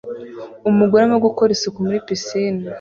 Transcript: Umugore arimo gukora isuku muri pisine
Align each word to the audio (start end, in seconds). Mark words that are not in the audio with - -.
Umugore 0.69 0.99
arimo 1.01 1.17
gukora 1.27 1.49
isuku 1.55 1.77
muri 1.85 2.03
pisine 2.05 2.61